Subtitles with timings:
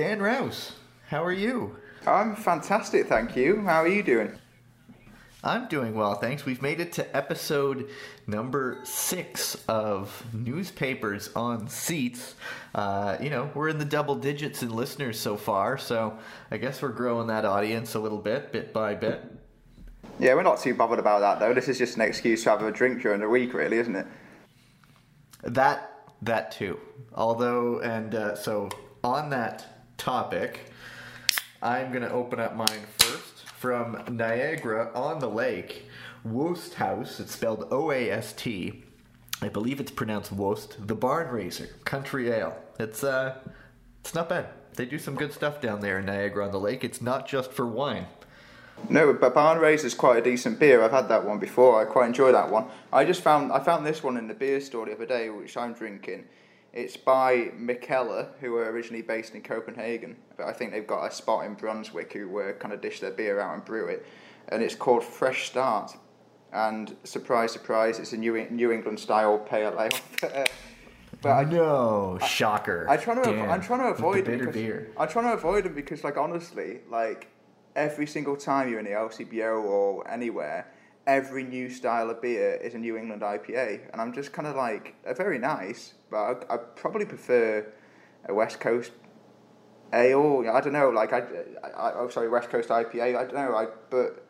[0.00, 0.72] Dan Rouse.
[1.10, 1.76] How are you?
[2.06, 3.60] I'm fantastic, thank you.
[3.66, 4.32] How are you doing?
[5.44, 6.46] I'm doing well, thanks.
[6.46, 7.90] We've made it to episode
[8.26, 12.34] number six of Newspapers on Seats.
[12.74, 16.18] Uh, you know, we're in the double digits in listeners so far, so
[16.50, 19.22] I guess we're growing that audience a little bit, bit by bit.
[20.18, 21.52] Yeah, we're not too bothered about that though.
[21.52, 24.06] This is just an excuse to have a drink during the week, really, isn't it?
[25.42, 25.92] That
[26.22, 26.80] that too.
[27.14, 28.70] Although, and uh, so
[29.04, 30.72] on that topic,
[31.60, 35.84] I'm going to open up mine first from Niagara on the Lake,
[36.24, 37.20] Woast House.
[37.20, 38.82] It's spelled O A S T.
[39.42, 40.86] I believe it's pronounced Woast.
[40.86, 42.56] The Barn Raiser Country Ale.
[42.78, 43.36] It's uh,
[44.00, 44.46] it's not bad.
[44.76, 46.82] They do some good stuff down there in Niagara on the Lake.
[46.82, 48.06] It's not just for wine.
[48.88, 50.82] No, but Barn Raiser is quite a decent beer.
[50.82, 51.78] I've had that one before.
[51.78, 52.64] I quite enjoy that one.
[52.90, 55.58] I just found I found this one in the beer store the other day, which
[55.58, 56.24] I'm drinking.
[56.72, 61.10] It's by Mikkeller, who were originally based in Copenhagen, but I think they've got a
[61.12, 64.06] spot in Brunswick who uh, kind of dish their beer out and brew it.
[64.48, 65.96] And it's called Fresh Start.
[66.52, 69.88] And surprise, surprise, it's a New, New England style pale ale.
[71.22, 72.86] but I, no, I, shocker.
[72.88, 74.90] I, I try to Damn, I'm trying to avoid the bitter because, beer.
[74.96, 77.28] I'm trying to avoid them because, like, honestly, like
[77.74, 80.66] every single time you're in the LCBO or anywhere,
[81.06, 84.56] every new style of beer is a New England IPA, and I'm just kind of
[84.56, 87.66] like, they're very nice, but I, I probably prefer
[88.28, 88.92] a West Coast
[89.92, 90.44] ale.
[90.52, 91.22] I don't know, like I,
[91.64, 93.16] I, oh sorry, West Coast IPA.
[93.16, 94.26] I don't know, I but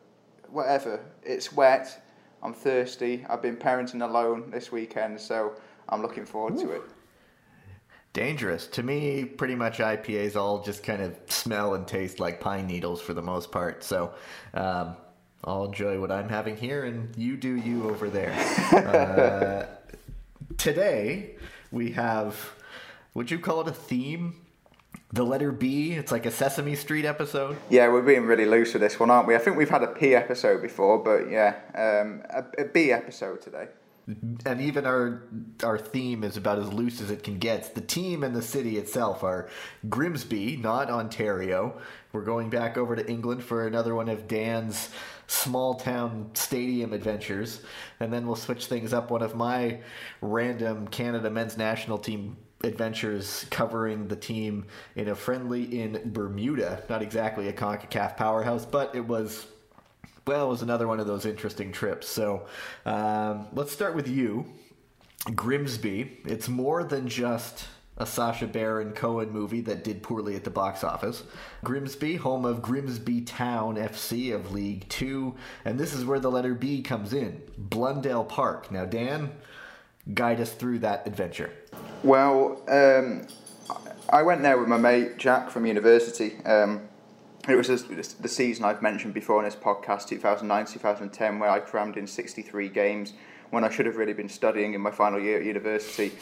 [0.48, 1.00] whatever.
[1.22, 2.02] It's wet.
[2.42, 3.26] I'm thirsty.
[3.28, 5.54] I've been parenting alone this weekend, so
[5.88, 6.66] I'm looking forward Ooh.
[6.66, 6.82] to it.
[8.12, 8.66] Dangerous.
[8.68, 13.00] To me, pretty much IPAs all just kind of smell and taste like pine needles
[13.00, 13.84] for the most part.
[13.84, 14.14] So,
[14.54, 14.96] um,
[15.44, 18.32] I'll enjoy what I'm having here, and you do you over there.
[18.72, 19.66] uh,
[20.58, 21.36] today,
[21.70, 22.54] we have,
[23.14, 24.34] would you call it a theme?
[25.12, 27.56] The letter B, it's like a Sesame Street episode.
[27.68, 29.34] Yeah, we're being really loose with this one, aren't we?
[29.34, 33.40] I think we've had a P episode before, but yeah, um, a, a B episode
[33.40, 33.68] today.
[34.44, 35.22] And even our
[35.62, 37.74] our theme is about as loose as it can get.
[37.74, 39.48] The team and the city itself are
[39.88, 41.80] Grimsby, not Ontario.
[42.12, 44.90] We're going back over to England for another one of Dan's
[45.28, 47.62] small town stadium adventures,
[48.00, 49.10] and then we'll switch things up.
[49.10, 49.80] One of my
[50.20, 54.66] random Canada men's national team adventures covering the team
[54.96, 56.82] in a friendly in Bermuda.
[56.88, 59.46] Not exactly a CONCACAF powerhouse, but it was.
[60.26, 62.08] Well, it was another one of those interesting trips.
[62.08, 62.46] So
[62.84, 64.46] um, let's start with you.
[65.34, 66.18] Grimsby.
[66.24, 67.66] It's more than just
[68.00, 71.22] a Sacha Baron Cohen movie that did poorly at the box office.
[71.62, 75.34] Grimsby, home of Grimsby Town FC of League Two,
[75.64, 78.72] and this is where the letter B comes in Blundell Park.
[78.72, 79.30] Now, Dan,
[80.14, 81.52] guide us through that adventure.
[82.02, 83.26] Well, um,
[84.08, 86.38] I went there with my mate Jack from university.
[86.46, 86.88] Um,
[87.48, 91.96] it was the season I've mentioned before in this podcast, 2009 2010, where I crammed
[91.96, 93.12] in 63 games
[93.50, 96.12] when I should have really been studying in my final year at university.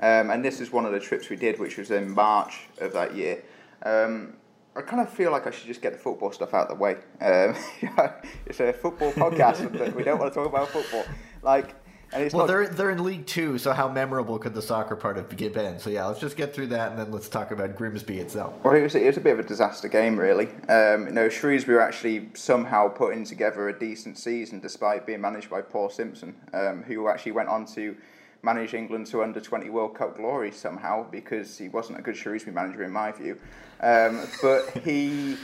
[0.00, 2.92] Um, and this is one of the trips we did, which was in March of
[2.92, 3.42] that year.
[3.84, 4.34] Um,
[4.76, 6.82] I kind of feel like I should just get the football stuff out of the
[6.82, 6.96] way.
[7.20, 7.56] Um,
[8.46, 11.04] it's a football podcast, but we don't want to talk about football.
[11.42, 11.74] Like,
[12.12, 12.46] well, not...
[12.46, 15.78] they're they're in League Two, so how memorable could the soccer part of get been?
[15.78, 18.54] So yeah, let's just get through that, and then let's talk about Grimsby itself.
[18.62, 20.48] Well, it was it was a bit of a disaster game, really.
[20.68, 25.50] Um, you know, Shrewsbury were actually somehow putting together a decent season, despite being managed
[25.50, 27.96] by Paul Simpson, um, who actually went on to
[28.42, 32.54] manage England to under 20 World Cup glory somehow because he wasn't a good Shrewsbury
[32.54, 33.38] manager in my view.
[33.80, 35.36] Um, but he,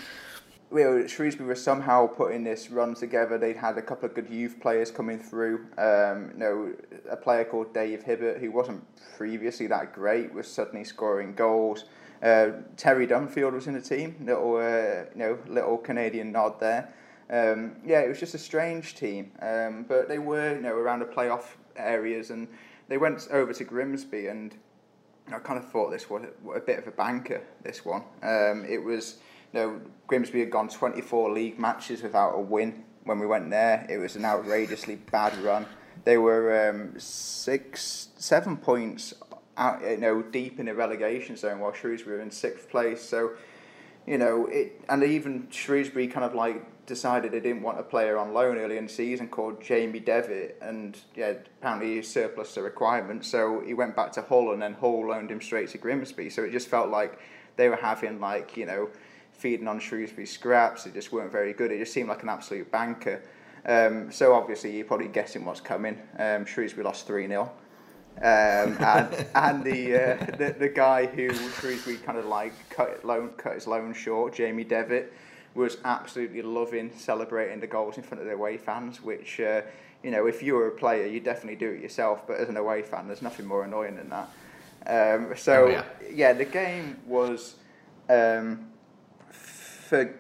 [0.71, 3.39] well, Shrewsbury was somehow putting this run together.
[3.39, 5.67] They'd had a couple of good youth players coming through.
[5.79, 6.73] Um, you know,
[7.11, 8.85] a player called Dave Hibbert, who wasn't
[9.17, 11.85] previously that great, was suddenly scoring goals.
[12.23, 16.95] Uh, Terry Dunfield was in the team, little uh, you know, little Canadian nod there.
[17.29, 21.01] Um, yeah, it was just a strange team, um, but they were you know around
[21.01, 22.47] the playoff areas and
[22.93, 24.55] they went over to Grimsby, and
[25.33, 27.41] I kind of thought this was a, bit of a banker.
[27.63, 29.17] This one, um, it was.
[29.55, 33.87] You know, Grimsby had gone 24 league matches without a win when we went there.
[33.89, 35.65] It was an outrageously bad run.
[36.05, 39.15] They were um, six, seven points
[39.57, 43.01] out, you know, deep in the relegation zone, while Shrewsbury were in sixth place.
[43.01, 43.33] So,
[44.07, 48.19] you know, it and even Shrewsbury kind of like decided they didn't want a player
[48.19, 52.63] on loan early in the season called Jamie Devitt, and yeah, apparently he surplus the
[52.63, 56.31] requirement, so he went back to Hull, and then Hull loaned him straight to Grimsby.
[56.31, 57.19] So it just felt like
[57.57, 58.89] they were having like you know
[59.33, 60.85] feeding on Shrewsbury scraps.
[60.85, 61.71] They just weren't very good.
[61.71, 63.23] It just seemed like an absolute banker.
[63.65, 66.01] Um, so obviously you're probably guessing what's coming.
[66.19, 67.43] Um, Shrewsbury lost three 0
[68.19, 73.31] Um, and and the, uh, the the guy who Shrewsbury kind of like cut loan
[73.37, 75.13] cut his loan short, Jamie Devitt,
[75.55, 79.03] was absolutely loving celebrating the goals in front of the away fans.
[79.03, 79.63] Which uh,
[80.03, 82.27] you know, if you were a player, you definitely do it yourself.
[82.27, 84.29] But as an away fan, there's nothing more annoying than that.
[84.85, 85.85] Um, so Oh, yeah.
[86.13, 86.33] yeah.
[86.33, 87.55] the game was
[88.09, 88.67] um,
[89.31, 90.15] for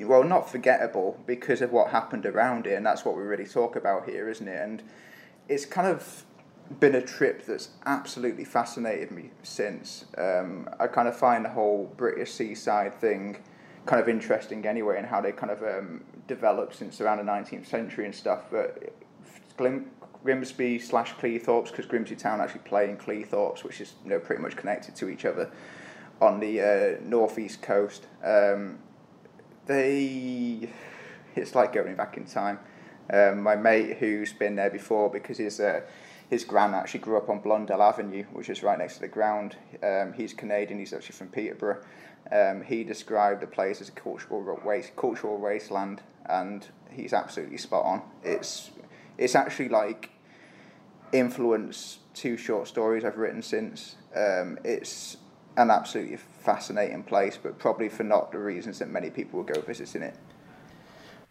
[0.00, 3.76] well, not forgettable because of what happened around it, and that's what we really talk
[3.76, 4.60] about here, isn't it?
[4.60, 4.82] And
[5.48, 6.24] it's kind of
[6.80, 10.06] been a trip that's absolutely fascinated me since.
[10.16, 13.36] Um, I kind of find the whole British seaside thing
[13.86, 17.66] kind of interesting anyway, and how they kind of um, developed since around the 19th
[17.66, 18.44] century and stuff.
[18.50, 18.94] But
[19.56, 19.90] Glim-
[20.22, 24.42] Grimsby slash Cleethorpes, because Grimsby Town actually play in Cleethorpes, which is you know pretty
[24.42, 25.50] much connected to each other
[26.20, 28.06] on the uh, northeast coast.
[28.24, 28.78] Um,
[29.66, 30.68] they,
[31.34, 32.58] it's like going back in time.
[33.12, 35.82] Um, my mate who's been there before because his uh,
[36.30, 39.56] his gran actually grew up on Blundell Avenue, which is right next to the ground.
[39.82, 40.78] Um, he's Canadian.
[40.78, 41.82] He's actually from Peterborough.
[42.32, 47.84] Um, he described the place as a cultural waste, cultural wasteland, and he's absolutely spot
[47.84, 48.02] on.
[48.22, 48.70] It's
[49.18, 50.10] it's actually like
[51.12, 53.96] influenced two short stories I've written since.
[54.14, 55.16] Um, it's
[55.56, 59.60] an absolutely fascinating place, but probably for not the reasons that many people will go
[59.60, 60.16] visiting it.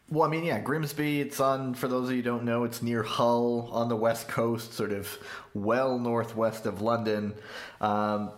[0.10, 1.22] Well, I mean, yeah, Grimsby.
[1.22, 1.74] It's on.
[1.74, 4.92] For those of you who don't know, it's near Hull on the west coast, sort
[4.92, 5.18] of
[5.54, 7.34] well northwest of London.
[7.82, 8.32] Um,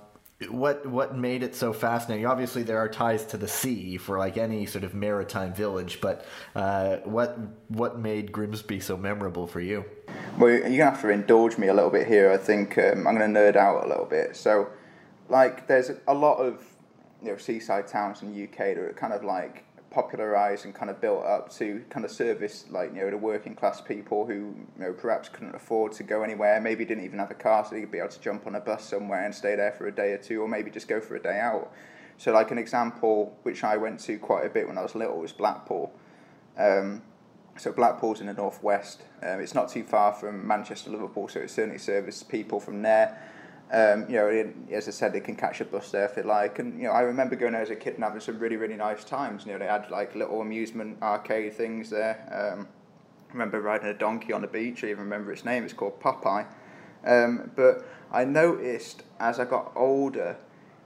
[0.49, 2.25] what what made it so fascinating?
[2.25, 6.25] Obviously, there are ties to the sea for like any sort of maritime village, but
[6.55, 7.37] uh, what
[7.69, 9.85] what made Grimsby so memorable for you?
[10.37, 12.31] Well, gonna have to indulge me a little bit here.
[12.31, 14.35] I think um, I'm gonna nerd out a little bit.
[14.35, 14.67] So,
[15.29, 16.61] like, there's a lot of
[17.21, 19.64] you know seaside towns in the UK that are kind of like
[19.95, 23.55] popularized and kind of built up to kind of service like you know the working
[23.55, 27.31] class people who you know perhaps couldn't afford to go anywhere, maybe didn't even have
[27.31, 29.55] a car, so they could be able to jump on a bus somewhere and stay
[29.55, 31.71] there for a day or two, or maybe just go for a day out.
[32.17, 35.17] So, like an example which I went to quite a bit when I was little
[35.17, 35.93] was Blackpool.
[36.57, 37.01] Um,
[37.57, 39.03] so Blackpool's in the northwest.
[39.23, 43.17] Um, it's not too far from Manchester, Liverpool, so it certainly serves people from there.
[43.71, 46.21] Um, you know, it, as I said, they can catch a bus there if they
[46.21, 46.59] like.
[46.59, 48.75] And you know, I remember going there as a kid and having some really, really
[48.75, 49.45] nice times.
[49.45, 52.27] You know, they had like little amusement arcade things there.
[52.31, 52.67] Um,
[53.29, 54.83] I remember riding a donkey on the beach.
[54.83, 55.63] I even remember its name.
[55.63, 56.45] It's called Popeye.
[57.05, 60.37] Um, but I noticed as I got older,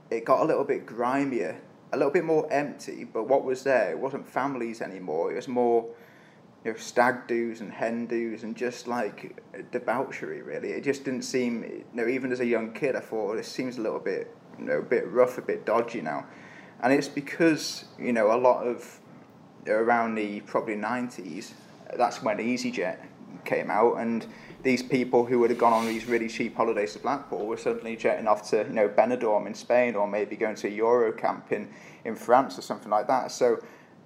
[0.09, 1.59] it got a little bit grimier,
[1.91, 3.03] a little bit more empty.
[3.03, 3.91] But what was there?
[3.91, 5.31] It wasn't families anymore.
[5.31, 5.85] It was more
[6.65, 9.41] you know, stag do's and hen do's and just like
[9.71, 10.71] debauchery really.
[10.71, 13.47] It just didn't seem, you know, even as a young kid, I thought oh, this
[13.47, 16.25] seems a little bit, you know, a bit rough, a bit dodgy now,
[16.81, 18.99] and it's because you know a lot of
[19.67, 21.53] around the probably nineties,
[21.95, 22.97] that's when EasyJet
[23.45, 24.25] came out and.
[24.61, 27.95] These people who would have gone on these really cheap holidays to Blackpool were suddenly
[27.95, 31.69] jetting off to you know Benidorm in Spain or maybe going to Eurocamp in,
[32.03, 33.31] in France or something like that.
[33.31, 33.59] So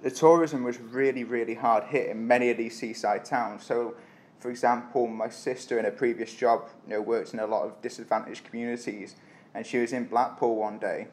[0.03, 3.63] the tourism was really, really hard hit in many of these seaside towns.
[3.63, 3.95] So,
[4.37, 7.81] for example, my sister in a previous job, you know, worked in a lot of
[7.81, 9.15] disadvantaged communities,
[9.55, 11.07] and she was in Blackpool one day,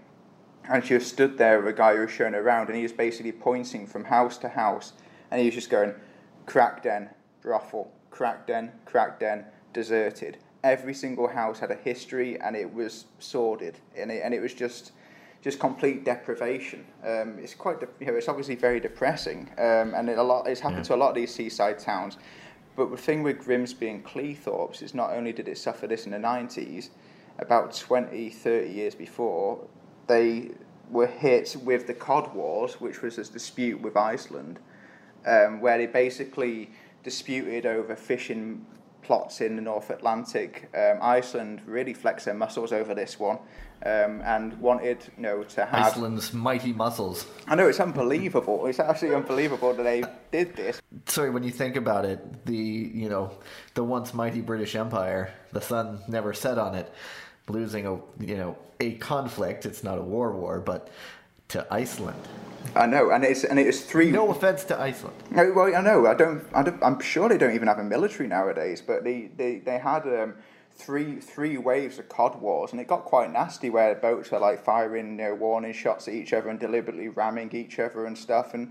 [0.69, 2.92] and she was stood there with a guy who was showing around, and he was
[2.92, 4.93] basically pointing from house to house,
[5.31, 5.94] and he was just going,
[6.46, 7.10] crack den,
[7.43, 10.38] brothel, crack den, crack den, deserted.
[10.64, 14.52] Every single house had a history, and it was sordid, and it, and it was
[14.52, 14.90] just
[15.42, 16.84] just complete deprivation.
[17.04, 20.46] Um, it's quite, de- you know, it's obviously very depressing, um, and it, a lot.
[20.46, 22.19] It's happened to a lot of these seaside towns.
[22.76, 26.12] But the thing with Grimsby and Cleethorpes is not only did it suffer this in
[26.12, 26.91] the nineties,
[27.38, 29.67] about 20, 30 years before,
[30.06, 30.50] they
[30.91, 34.58] were hit with the Cod Wars, which was this dispute with Iceland,
[35.26, 36.70] um, where they basically
[37.03, 38.65] disputed over fishing
[39.10, 40.70] plots in the North Atlantic.
[40.72, 43.38] Um, Iceland really flexed their muscles over this one
[43.84, 45.86] um, and wanted you know to have.
[45.86, 47.26] Iceland's mighty muscles.
[47.48, 48.67] I know it's unbelievable.
[48.67, 50.81] It's absolutely unbelievable that they did this.
[51.06, 53.32] Sorry, when you think about it, the you know
[53.74, 56.94] the once mighty British Empire, the sun never set on it,
[57.48, 59.67] losing a you know a conflict.
[59.67, 60.88] It's not a war war, but
[61.50, 62.28] to Iceland.
[62.74, 64.10] I know, and it's and it was three.
[64.10, 65.16] No offense to Iceland.
[65.30, 66.06] No, well, I know.
[66.06, 66.72] I don't, I.
[66.82, 68.80] I'm sure they don't even have a military nowadays.
[68.80, 70.34] But they, they, they had um,
[70.76, 73.70] three three waves of cod wars, and it got quite nasty.
[73.70, 77.52] Where boats are like firing you know, warning shots at each other and deliberately ramming
[77.54, 78.54] each other and stuff.
[78.54, 78.70] And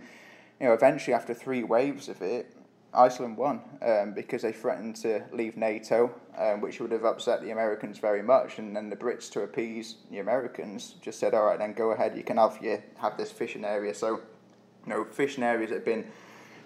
[0.61, 2.55] you know, eventually, after three waves of it,
[2.93, 7.51] Iceland won um, because they threatened to leave NATO, um, which would have upset the
[7.51, 8.57] Americans very much.
[8.57, 12.17] And then the Brits, to appease the Americans, just said, "All right, then go ahead.
[12.17, 14.21] You can have your have this fishing area." So,
[14.85, 15.99] you know, fishing areas have been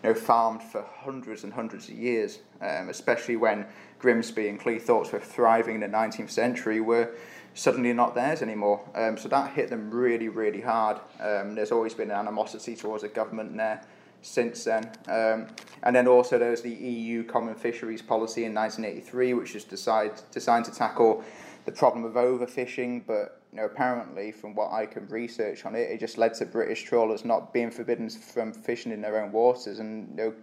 [0.03, 3.65] you know, farmed for hundreds and hundreds of years, um, especially when
[4.00, 7.12] Grimsby and Cleethorpes were thriving in the 19th century, were
[7.53, 8.82] suddenly not theirs anymore.
[8.96, 11.00] Um, so that hit them really, really hard.
[11.20, 13.82] Um, there's always been an animosity towards the government there
[14.24, 14.86] since then.
[15.08, 15.48] Um,
[15.84, 20.13] and then also there was the EU Common Fisheries Policy in 1983, which was decide,
[20.32, 21.24] designed to tackle
[21.65, 25.92] the problem of overfishing, but you know, apparently, from what I can research on it,
[25.92, 29.80] it just led to British trawlers not being forbidden from fishing in their own waters,
[29.80, 30.34] and you know,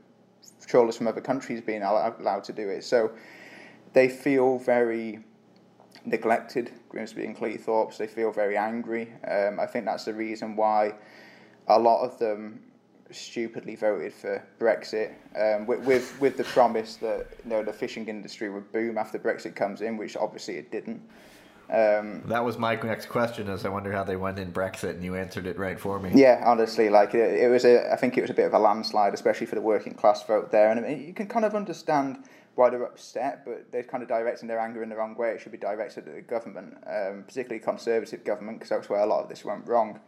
[0.67, 2.85] trawlers from other countries being allowed to do it.
[2.85, 3.11] So
[3.93, 5.21] they feel very
[6.05, 7.97] neglected, Grimsby and Cleethorpes.
[7.97, 9.13] They feel very angry.
[9.29, 10.95] Um, I think that's the reason why
[11.67, 12.61] a lot of them
[13.13, 18.09] stupidly voted for Brexit, um, with, with, with the promise that you know the fishing
[18.09, 21.03] industry would boom after Brexit comes in, which obviously it didn't.
[21.71, 23.49] Um, that was my next question.
[23.49, 26.11] Is I wonder how they went in Brexit, and you answered it right for me.
[26.13, 27.93] Yeah, honestly, like it, it was a.
[27.93, 30.51] I think it was a bit of a landslide, especially for the working class vote
[30.51, 32.25] there, and I mean, you can kind of understand
[32.57, 35.31] why they're upset, but they're kind of directing their anger in the wrong way.
[35.31, 39.07] It should be directed at the government, um, particularly conservative government, because that's where a
[39.07, 40.01] lot of this went wrong.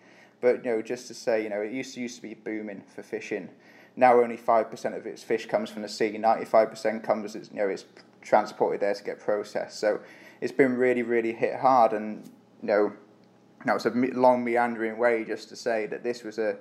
[0.43, 2.83] But you know, just to say, you know, it used to used to be booming
[2.95, 3.49] for fishing.
[3.97, 6.19] Now only five percent of its fish comes from the sea.
[6.19, 7.87] Ninety five percent comes, you know, it's
[8.21, 9.79] transported there to get processed.
[9.79, 10.01] So
[10.41, 12.27] it's been really, really hit hard, and
[12.61, 12.93] you know,
[13.65, 16.59] that was a long meandering way just to say that this was a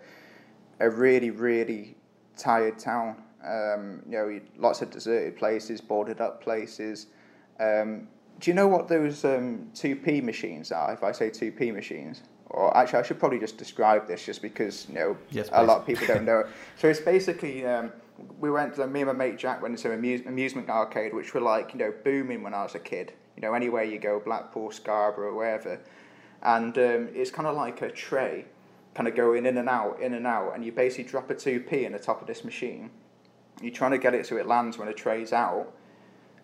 [0.80, 1.98] a really, really
[2.38, 3.24] tired town.
[3.44, 7.08] Um, you know, lots of deserted places, boarded up places.
[7.60, 8.08] Um,
[8.40, 10.94] do you know what those um, 2p machines are?
[10.94, 12.22] If I say 2p machines,
[12.54, 15.80] or actually, I should probably just describe this just because you know yes, a lot
[15.80, 16.48] of people don't know it.
[16.78, 17.92] So it's basically um,
[18.40, 18.76] we went.
[18.76, 21.74] To, me and my mate Jack went to an amuse, amusement arcade, which were like
[21.74, 23.14] you know booming when I was a kid.
[23.36, 25.80] You know, anywhere you go, Blackpool, Scarborough, wherever,
[26.44, 28.46] and um, it's kind of like a tray,
[28.94, 31.62] kind of going in and out, in and out, and you basically drop a two
[31.62, 32.90] p in the top of this machine.
[33.62, 35.72] You're trying to get it so it lands when a tray's out,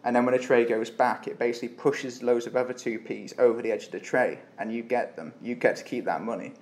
[0.07, 3.33] and then when a tray goes back, it basically pushes loads of other two Ps
[3.37, 5.33] over the edge of the tray, and you get them.
[5.41, 6.53] You get to keep that money.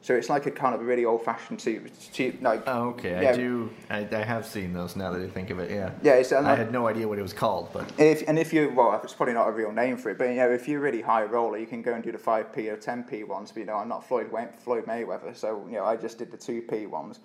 [0.00, 2.64] So it's like a kind of really old-fashioned cheap, cheap like.
[2.66, 3.22] Oh, okay.
[3.22, 3.30] Yeah.
[3.30, 3.70] I do.
[3.88, 5.70] I, I have seen those now that I think of it.
[5.70, 5.92] Yeah.
[6.02, 6.14] Yeah.
[6.14, 7.88] It's, I had no idea what it was called, but.
[7.98, 10.34] If and if you well, it's probably not a real name for it, but you
[10.34, 12.76] know, if you're really high roller, you can go and do the five p or
[12.76, 13.52] ten p ones.
[13.52, 14.28] But you know, I'm not Floyd
[14.58, 17.20] Floyd Mayweather, so you know, I just did the two p ones,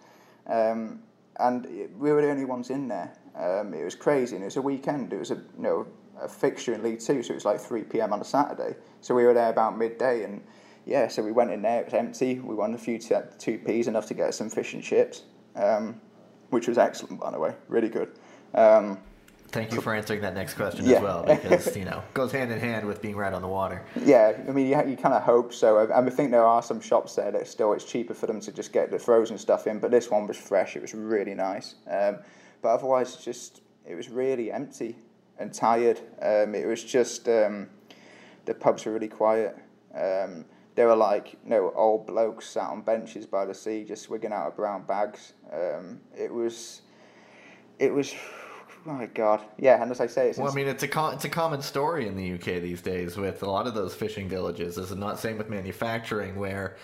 [0.46, 1.02] um,
[1.40, 1.66] and
[1.98, 3.12] we were the only ones in there.
[3.36, 5.14] Um, it was crazy, and it was a weekend.
[5.14, 5.88] It was a you know
[6.22, 8.14] a fixture in League Two, so it was like three p.m.
[8.14, 8.76] on a Saturday.
[9.02, 10.42] So we were there about midday and
[10.86, 11.82] yeah, so we went in there.
[11.82, 12.40] It was empty.
[12.40, 15.24] We won a few t- two p's enough to get some fish and chips,
[15.56, 16.00] um,
[16.50, 18.12] which was excellent, by the way, really good.
[18.54, 19.00] Um,
[19.48, 20.96] Thank you for answering that next question yeah.
[20.96, 23.84] as well, because you know goes hand in hand with being right on the water.
[24.04, 25.78] Yeah, I mean, you, you kind of hope so.
[25.78, 28.52] I, I think there are some shops there that still it's cheaper for them to
[28.52, 30.76] just get the frozen stuff in, but this one was fresh.
[30.76, 31.76] It was really nice.
[31.88, 32.18] Um,
[32.64, 34.96] but otherwise, just it was really empty
[35.38, 36.00] and tired.
[36.22, 37.70] Um, it was just um,
[38.46, 39.56] the pubs were really quiet.
[39.94, 44.04] Um, they were like you know old blokes sat on benches by the sea just
[44.04, 45.34] swigging out of brown bags.
[45.52, 46.82] Um, it was,
[47.78, 48.16] it was.
[48.86, 49.42] Oh my God!
[49.58, 50.52] Yeah, and as I say, it's well.
[50.52, 53.44] I mean, it's a com- it's a common story in the UK these days with
[53.44, 54.78] a lot of those fishing villages.
[54.78, 56.78] Is not same with manufacturing where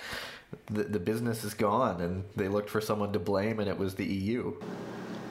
[0.68, 3.96] the the business is gone and they looked for someone to blame and it was
[3.96, 4.56] the EU.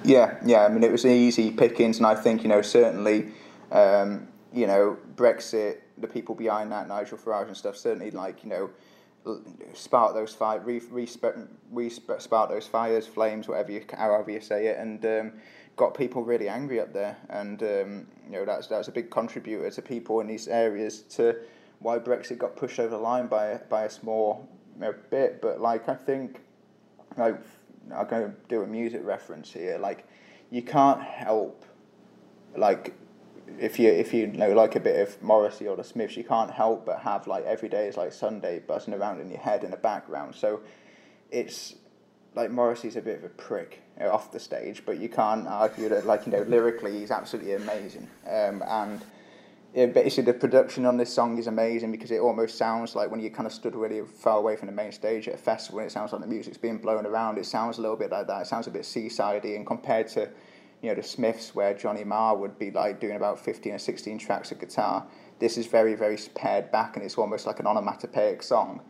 [0.05, 0.65] Yeah, yeah.
[0.65, 3.33] I mean, it was easy pickings, and I think you know certainly,
[3.73, 8.51] um, you know, Brexit the people behind that, Nigel Farage and stuff, certainly like you
[8.51, 8.71] know,
[9.75, 11.09] spark those fires, re, re,
[11.73, 15.33] re, spark those fires, flames, whatever you, however you say it, and um,
[15.77, 19.71] got people really angry up there, and um, you know that's that's a big contributor
[19.71, 21.37] to people in these areas to
[21.81, 25.61] why Brexit got pushed over the line by by a small you know, bit, but
[25.61, 26.41] like I think,
[27.17, 27.37] like
[27.89, 30.07] Going to do a music reference here, like
[30.51, 31.65] you can't help
[32.57, 32.95] like
[33.59, 36.51] if you if you know like a bit of Morrissey or the Smiths, you can't
[36.51, 39.71] help but have like every day is like Sunday buzzing around in your head in
[39.71, 40.35] the background.
[40.35, 40.61] So
[41.31, 41.75] it's
[42.35, 45.47] like Morrissey's a bit of a prick you know, off the stage, but you can't
[45.47, 48.09] argue that like you know lyrically he's absolutely amazing.
[48.27, 49.01] Um, and
[49.79, 53.21] it, basically the production on this song is amazing because it almost sounds like when
[53.21, 55.87] you kind of stood really far away from the main stage at a festival, and
[55.87, 57.39] it sounds like the music's being blown around.
[57.39, 58.43] It sounds a little bit like that.
[58.43, 60.29] It sounds a bit seasidey, and compared to
[60.83, 64.19] you know the Smiths where Johnny Marr would be like doing about 15 or 16
[64.19, 65.07] tracks of guitar.
[65.39, 68.81] This is very very pared back and it's almost like an onomatopoeic song.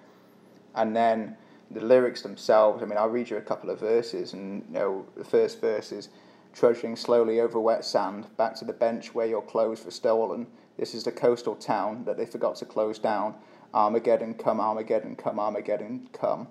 [0.75, 1.37] And then
[1.71, 2.83] the lyrics themselves.
[2.83, 5.93] I mean, I'll read you a couple of verses, and you know the first verse
[5.93, 6.09] is
[6.55, 10.47] trudging slowly over wet sand back to the bench where your clothes were stolen.
[10.79, 13.35] This is the coastal town that they forgot to close down.
[13.75, 16.49] Armageddon come, Armageddon come, Armageddon come.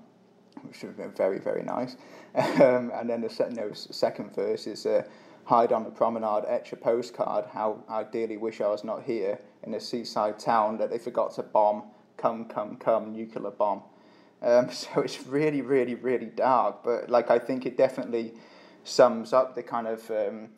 [0.64, 1.96] which would have been very, very nice.
[2.36, 3.30] Um, and then the
[3.92, 5.04] second, verse is uh,
[5.46, 9.40] hide on the promenade, etch a postcard, how I dearly wish I was not here
[9.64, 11.84] in a seaside town that they forgot to bomb.
[12.16, 13.82] Come, come, come, nuclear bomb.
[14.44, 16.84] Um, so it's really, really, really dark.
[16.84, 18.34] But like I think it definitely
[18.84, 20.50] sums up the kind of um,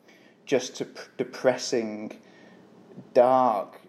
[0.44, 0.82] just
[1.16, 2.18] depressing,
[3.14, 3.80] dark,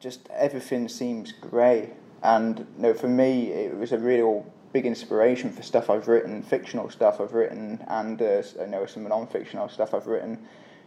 [0.00, 1.90] just everything seems grey.
[2.22, 6.42] And you know, for me, it was a real big inspiration for stuff I've written,
[6.42, 10.38] fictional stuff I've written, and uh, you know some non-fictional stuff I've written,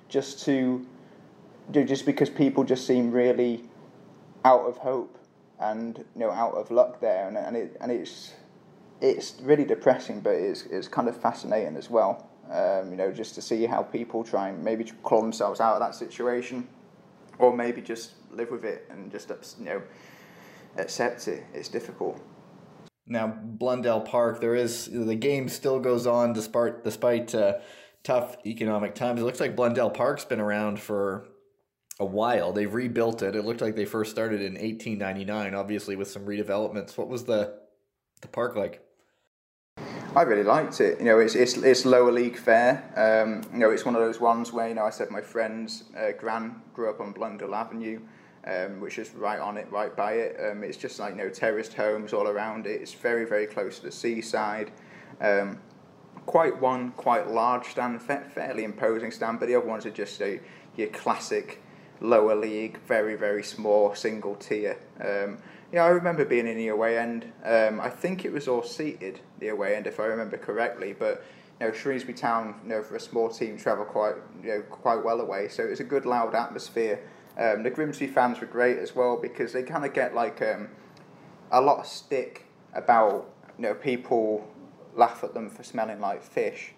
[0.10, 0.86] just to
[1.72, 3.64] do just because people just seem really
[4.44, 5.18] out of hope
[5.60, 8.34] and you know out of luck there, and and it and it's
[9.02, 12.30] it's really depressing, but it's it's kind of fascinating as well.
[12.50, 15.80] Um, you know, just to see how people try and maybe claw themselves out of
[15.80, 16.68] that situation,
[17.40, 19.82] or maybe just live with it and just you know
[20.78, 21.44] accept it.
[21.54, 22.22] It's difficult.
[23.08, 27.60] Now, Blundell Park, there is the game still goes on despite despite uh,
[28.04, 29.22] tough economic times.
[29.22, 31.28] It looks like Blundell Park's been around for
[32.00, 32.52] a while.
[32.52, 33.36] They've rebuilt it.
[33.36, 36.98] It looked like they first started in 1899, obviously with some redevelopments.
[36.98, 37.60] What was the
[38.22, 38.85] the park like?
[40.16, 41.00] I really liked it.
[41.00, 42.84] You know, it's it's, it's lower league fare.
[42.96, 45.84] Um, you know, it's one of those ones where you know I said my friend's
[45.98, 48.00] uh, gran grew up on Blundell Avenue
[48.48, 50.52] um, which is right on it, right by it.
[50.52, 52.82] Um, it's just like you know terraced homes all around it.
[52.82, 54.72] It's very very close to the seaside.
[55.20, 55.60] Um,
[56.26, 60.40] quite one quite large stand, fairly imposing stand, but the other ones are just a,
[60.76, 61.62] your classic
[62.02, 64.78] lower league, very very small single tier.
[65.02, 65.38] Um,
[65.76, 67.34] yeah, I remember being in the away end.
[67.44, 71.22] Um, I think it was all seated the away end, if I remember correctly, but
[71.60, 75.04] you know, Shrewsbury Town, you know, for a small team, travel quite, you know, quite
[75.04, 75.50] well away.
[75.50, 77.02] So it was a good, loud atmosphere.
[77.38, 80.70] Um, the Grimsby fans were great as well because they kind of get like um,
[81.52, 84.48] a lot of stick about you know people
[84.96, 86.74] laugh at them for smelling like fish.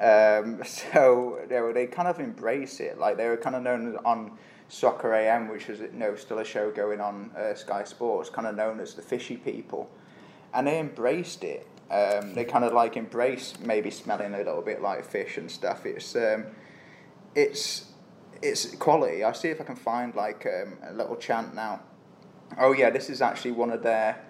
[0.00, 2.96] Um, so you know, they kind of embrace it.
[2.96, 4.38] Like they were kind of known on
[4.70, 8.46] Soccer AM, which is you know still a show going on uh, Sky Sports, kind
[8.46, 9.90] of known as the fishy people,
[10.54, 11.66] and they embraced it.
[11.90, 15.84] Um, they kind of like embrace maybe smelling a little bit like fish and stuff.
[15.84, 16.46] It's um,
[17.34, 17.86] it's
[18.40, 19.24] it's quality.
[19.24, 21.80] I see if I can find like um, a little chant now.
[22.56, 24.24] Oh yeah, this is actually one of their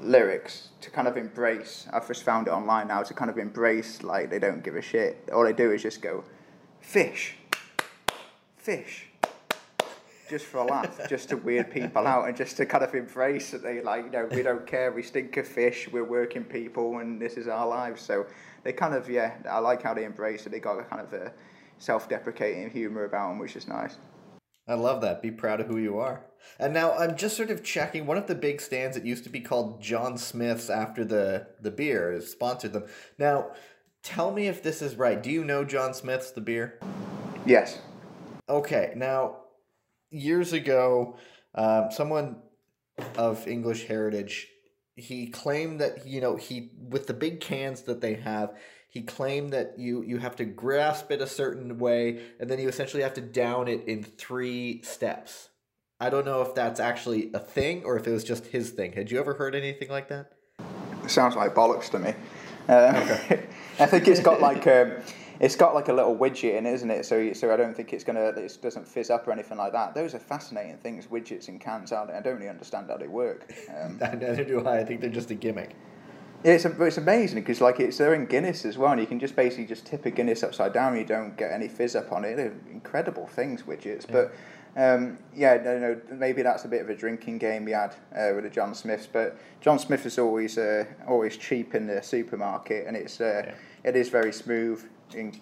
[0.00, 1.86] lyrics to kind of embrace.
[1.92, 4.82] I've just found it online now to kind of embrace like they don't give a
[4.82, 5.28] shit.
[5.32, 6.24] All they do is just go,
[6.80, 7.36] fish,
[8.56, 9.10] fish,
[10.28, 13.50] just for a laugh, just to weird people out and just to kind of embrace
[13.50, 16.98] that they like, you know, we don't care, we stink of fish, we're working people
[16.98, 18.02] and this is our lives.
[18.02, 18.26] So
[18.62, 20.50] they kind of, yeah, I like how they embrace it.
[20.50, 21.32] They got a kind of a
[21.78, 23.98] self-deprecating humor about them, which is nice.
[24.66, 25.20] I love that.
[25.20, 26.24] Be proud of who you are.
[26.58, 28.06] And now I'm just sort of checking.
[28.06, 31.70] One of the big stands that used to be called John Smith's after the the
[31.70, 32.84] beer sponsored them.
[33.18, 33.50] Now,
[34.02, 35.22] tell me if this is right.
[35.22, 36.78] Do you know John Smith's the beer?
[37.44, 37.78] Yes.
[38.48, 38.94] Okay.
[38.96, 39.43] Now,
[40.14, 41.18] years ago,
[41.54, 42.36] um, someone
[43.16, 44.48] of English heritage
[44.96, 48.56] he claimed that you know he with the big cans that they have
[48.88, 52.68] he claimed that you you have to grasp it a certain way and then you
[52.68, 55.48] essentially have to down it in three steps.
[55.98, 58.92] I don't know if that's actually a thing or if it was just his thing.
[58.92, 60.32] Had you ever heard anything like that?
[61.02, 62.14] It sounds like bollocks to me.
[62.68, 63.46] Uh, okay.
[63.80, 64.92] i think it's got like um,
[65.40, 67.04] it's got like a little widget in, isn't it?
[67.06, 69.94] So so I don't think it's gonna it doesn't fizz up or anything like that.
[69.94, 72.16] Those are fascinating things, widgets in cans, aren't they?
[72.16, 73.52] I don't really understand how they work.
[73.80, 74.80] Um, Neither do I.
[74.80, 75.74] I think they're just a gimmick.
[76.44, 79.18] Yeah, it's, it's amazing because like it's they're in Guinness as well, and you can
[79.18, 82.12] just basically just tip a Guinness upside down, and you don't get any fizz up
[82.12, 82.36] on it.
[82.36, 84.06] They're incredible things, widgets.
[84.06, 84.12] Yeah.
[84.12, 84.34] But
[84.76, 88.32] um, yeah, no, no, maybe that's a bit of a drinking game we had uh,
[88.34, 89.08] with the John Smiths.
[89.10, 93.54] But John Smith is always uh, always cheap in the supermarket, and it's uh, yeah.
[93.82, 94.84] it is very smooth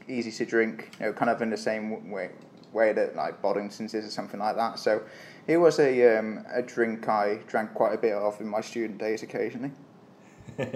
[0.09, 2.31] easy to drink, you know, kind of in the same way,
[2.73, 4.79] way that like Boddington's is or something like that.
[4.79, 5.03] So
[5.47, 8.99] it was a um, a drink I drank quite a bit of in my student
[8.99, 9.73] days occasionally.
[10.59, 10.71] well,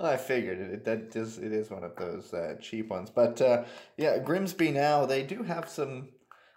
[0.00, 0.84] I figured it.
[0.84, 3.10] That is, it is one of those uh, cheap ones.
[3.10, 3.64] But uh,
[3.96, 6.08] yeah, Grimsby now they do have some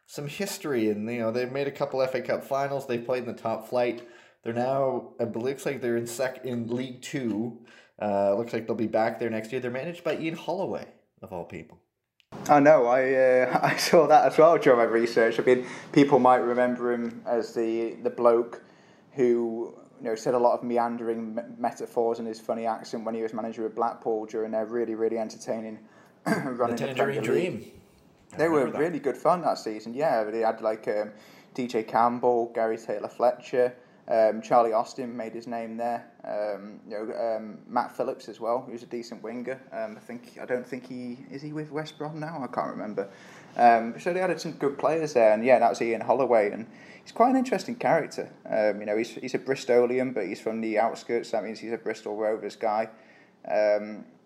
[0.05, 2.87] some history, and you know they've made a couple FA Cup finals.
[2.87, 4.07] They played in the top flight.
[4.43, 7.65] They're now, it looks like they're in sec in League Two.
[7.99, 9.59] Uh, looks like they'll be back there next year.
[9.59, 10.85] They're managed by Ian Holloway
[11.21, 11.79] of all people.
[12.49, 12.85] I know.
[12.85, 15.39] I uh, I saw that as well during my research.
[15.39, 18.63] I mean, people might remember him as the the bloke
[19.13, 23.21] who you know said a lot of meandering metaphors in his funny accent when he
[23.21, 25.79] was manager of Blackpool during their really really entertaining
[26.25, 27.71] running the Tangerine Dream.
[28.37, 29.93] They were really good fun that season.
[29.93, 31.11] Yeah, they had like um,
[31.53, 33.73] DJ Campbell, Gary Taylor Fletcher.
[34.07, 36.05] Um, Charlie Austin made his name there.
[36.23, 39.59] Um, you know, um, Matt Phillips as well, who's a decent winger.
[39.71, 42.43] Um, I think I don't think he is he with West Brom now.
[42.43, 43.09] I can't remember.
[43.57, 46.67] Um, so they added some good players there, and yeah, that was Ian Holloway, and
[47.01, 48.29] he's quite an interesting character.
[48.47, 51.31] Um, you know, he's he's a Bristolian, but he's from the outskirts.
[51.31, 52.89] That means he's a Bristol Rovers guy.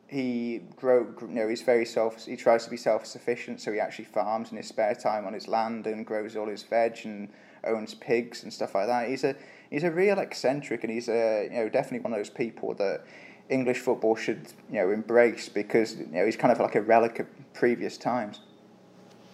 [0.09, 2.25] He grow, you know, he's very self.
[2.25, 5.33] He tries to be self sufficient, so he actually farms in his spare time on
[5.33, 7.29] his land and grows all his veg and
[7.63, 9.07] owns pigs and stuff like that.
[9.07, 9.35] He's a
[9.69, 13.05] he's a real eccentric, and he's a you know definitely one of those people that
[13.49, 17.19] English football should you know embrace because you know he's kind of like a relic
[17.19, 18.41] of previous times.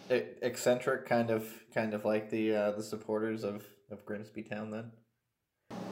[0.09, 4.91] Eccentric, kind of, kind of like the uh, the supporters of of Grimsby Town, then.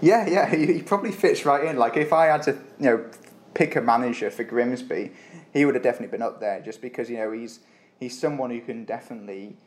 [0.01, 1.77] Yeah, yeah, he, he probably fits right in.
[1.77, 3.05] Like if I had to, you know
[3.53, 5.11] pick a manager for Grimsby,
[5.53, 7.59] he would have definitely been up there just because you know he's
[7.99, 9.57] he's someone who can definitely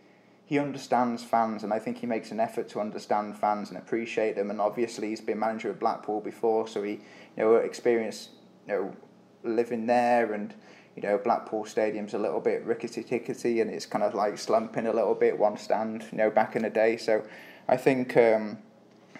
[0.46, 4.36] he understands fans and I think he makes an effort to understand fans and appreciate
[4.36, 6.98] them and obviously he's been manager of Blackpool before so he you
[7.36, 8.30] know experienced
[8.66, 8.96] you know
[9.42, 10.54] living there and
[10.94, 14.86] you know Blackpool Stadium's a little bit rickety tickety and it's kind of like slumping
[14.86, 17.22] a little bit one stand you know back in the day so
[17.68, 18.58] I think um,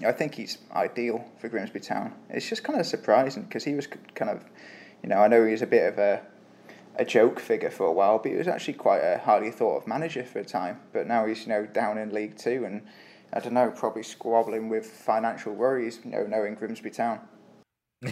[0.05, 2.13] I think he's ideal for Grimsby Town.
[2.29, 4.45] It's just kind of surprising because he was kind of,
[5.03, 6.23] you know, I know he was a bit of a
[6.99, 9.87] a joke figure for a while, but he was actually quite a highly thought of
[9.87, 10.81] manager for a time.
[10.93, 12.83] But now he's you know down in League Two and
[13.33, 17.21] I don't know, probably squabbling with financial worries, you know, knowing Grimsby Town.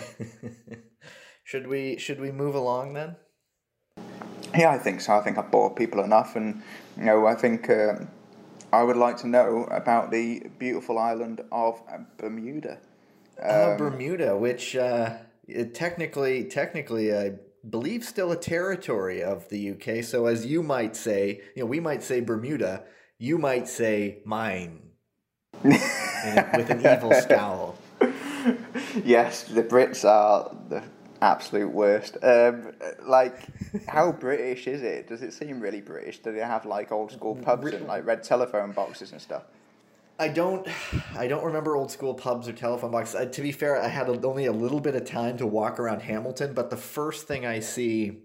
[1.45, 3.17] should we should we move along then?
[4.57, 5.15] Yeah, I think so.
[5.15, 6.63] I think I've bored people enough, and
[6.97, 7.71] you know, I think.
[7.71, 8.09] Um,
[8.75, 11.81] I would like to know about the beautiful island of
[12.19, 12.79] Bermuda.
[13.41, 15.19] Oh, um, uh, Bermuda, which uh,
[15.73, 17.35] technically, technically, I
[17.71, 20.05] believe still a territory of the UK.
[20.05, 22.85] So, as you might say, you know, we might say Bermuda,
[23.19, 24.83] you might say mine,
[25.63, 27.77] with an evil scowl.
[29.05, 30.83] Yes, the Brits are the
[31.23, 32.17] absolute worst.
[32.23, 32.73] Um,
[33.03, 33.39] like,
[33.89, 35.09] how British is it?
[35.09, 36.19] Does it seem really British?
[36.19, 39.45] Do they have like old school pubs and like red telephone boxes and stuff?
[40.19, 40.67] I don't,
[41.17, 43.15] I don't remember old school pubs or telephone boxes.
[43.17, 45.81] Uh, to be fair, I had a, only a little bit of time to walk
[45.81, 48.19] around Hamilton, but the first thing I see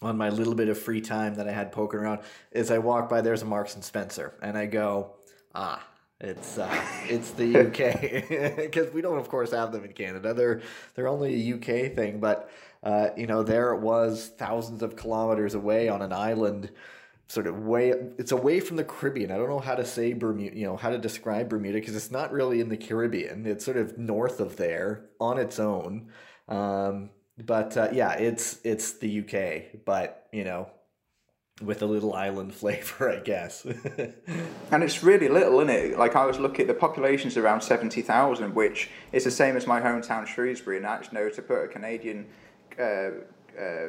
[0.00, 2.20] on my little bit of free time that I had poking around
[2.52, 3.20] is I walk by.
[3.20, 5.16] There's a Marks and Spencer, and I go,
[5.54, 5.86] ah,
[6.20, 10.32] it's uh, it's the UK because we don't, of course, have them in Canada.
[10.32, 10.62] They're
[10.94, 12.50] they're only a UK thing, but
[12.82, 16.70] uh, you know, there it was thousands of kilometers away on an island,
[17.28, 17.92] sort of way.
[18.18, 19.30] It's away from the Caribbean.
[19.30, 20.56] I don't know how to say Bermuda.
[20.56, 23.46] You know how to describe Bermuda because it's not really in the Caribbean.
[23.46, 26.08] It's sort of north of there on its own.
[26.48, 27.10] Um,
[27.44, 29.84] but uh, yeah, it's it's the UK.
[29.84, 30.70] But you know,
[31.60, 33.64] with a little island flavor, I guess.
[34.70, 35.98] and it's really little, isn't it?
[35.98, 39.80] Like I was looking, the population's around seventy thousand, which is the same as my
[39.80, 40.76] hometown Shrewsbury.
[40.76, 42.26] And actually, no, to put a Canadian
[42.78, 43.10] uh,
[43.60, 43.88] uh,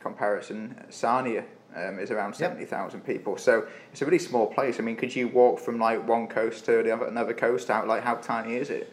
[0.00, 3.06] comparison, Sarnia um, is around seventy thousand yep.
[3.06, 3.36] people.
[3.36, 4.78] So it's a really small place.
[4.78, 7.86] I mean, could you walk from like one coast to the other, another coast out?
[7.86, 8.92] Like, how tiny is it?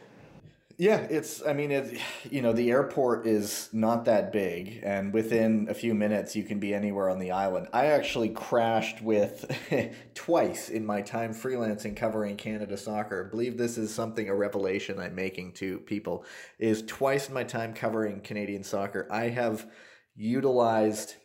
[0.81, 1.45] Yeah, it's.
[1.45, 1.99] I mean, it.
[2.31, 6.59] You know, the airport is not that big, and within a few minutes, you can
[6.59, 7.67] be anywhere on the island.
[7.71, 9.45] I actually crashed with
[10.15, 13.27] twice in my time freelancing covering Canada soccer.
[13.27, 16.25] I believe this is something a revelation I'm making to people.
[16.57, 19.67] Is twice in my time covering Canadian soccer, I have
[20.15, 21.15] utilized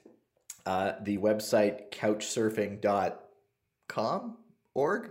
[0.66, 4.36] uh, the website couchsurfing.com
[4.74, 5.10] org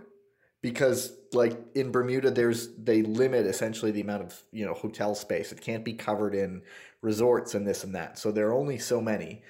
[0.62, 5.52] because like in Bermuda there's they limit essentially the amount of you know hotel space.
[5.52, 6.62] It can't be covered in
[7.02, 8.18] resorts and this and that.
[8.18, 9.42] So there are only so many.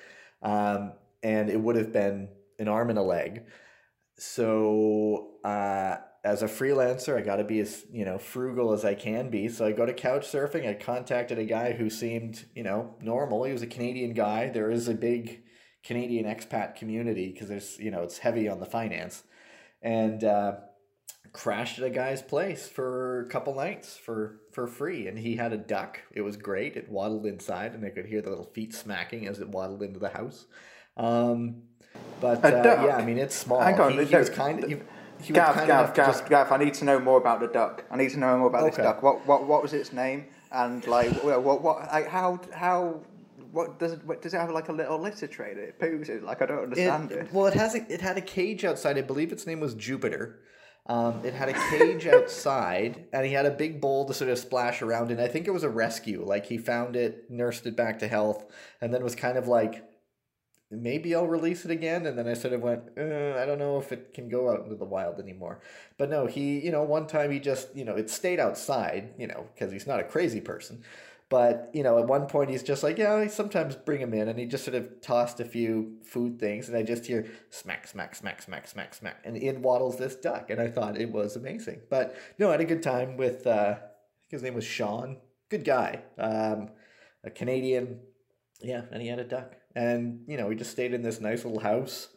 [0.43, 0.93] Um,
[1.23, 3.45] and it would have been an arm and a leg.
[4.19, 8.95] So uh, as a freelancer I got to be as you know frugal as I
[8.95, 9.49] can be.
[9.49, 13.45] So I go to couch surfing I contacted a guy who seemed you know normal.
[13.45, 14.51] He was a Canadian guy.
[14.51, 15.43] There is a big
[15.87, 19.23] Canadian expat community because there's you know it's heavy on the finance
[19.83, 20.57] and uh,
[21.33, 25.53] crashed at a guy's place for a couple nights for for free and he had
[25.53, 28.75] a duck it was great it waddled inside and i could hear the little feet
[28.75, 30.47] smacking as it waddled into the house
[30.97, 31.63] um,
[32.21, 34.77] but uh, yeah i mean it's small Hang on, he, he was kind of he,
[35.21, 36.29] he Gav, Gav, Gav, just...
[36.29, 37.85] Gav, I need to know more about the duck.
[37.91, 38.77] I need to know more about okay.
[38.77, 39.03] this duck.
[39.03, 40.27] What, what, what was its name?
[40.53, 43.01] And like, what, what, like, how, how,
[43.57, 44.05] what does it?
[44.05, 46.25] What, does it have like a little litter tray that it poos in?
[46.25, 47.19] Like, I don't understand it.
[47.19, 47.33] it.
[47.33, 48.99] Well, it has a, it had a cage outside.
[48.99, 50.41] I believe its name was Jupiter.
[50.89, 54.39] Um, it had a cage outside, and he had a big bowl to sort of
[54.39, 55.19] splash around in.
[55.19, 56.23] I think it was a rescue.
[56.23, 58.45] Like he found it, nursed it back to health,
[58.83, 59.83] and then was kind of like
[60.71, 62.07] maybe I'll release it again.
[62.07, 64.65] And then I sort of went, uh, I don't know if it can go out
[64.65, 65.61] into the wild anymore.
[65.97, 69.27] But no, he, you know, one time he just, you know, it stayed outside, you
[69.27, 70.83] know, because he's not a crazy person.
[71.29, 74.29] But, you know, at one point he's just like, yeah, I sometimes bring him in.
[74.29, 76.69] And he just sort of tossed a few food things.
[76.69, 79.17] And I just hear smack, smack, smack, smack, smack, smack.
[79.25, 80.51] And in waddles this duck.
[80.51, 81.81] And I thought it was amazing.
[81.91, 83.77] But no, I had a good time with, uh,
[84.29, 85.17] his name was Sean.
[85.49, 86.03] Good guy.
[86.17, 86.71] Um,
[87.25, 88.01] a Canadian.
[88.61, 91.45] Yeah, and he had a duck and you know we just stayed in this nice
[91.45, 92.09] little house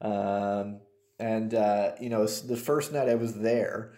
[0.00, 0.80] um,
[1.18, 3.92] and uh, you know the first night i was there